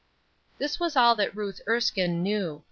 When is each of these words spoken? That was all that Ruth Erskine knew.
That 0.57 0.77
was 0.79 0.95
all 0.95 1.13
that 1.17 1.35
Ruth 1.35 1.61
Erskine 1.67 2.23
knew. 2.23 2.59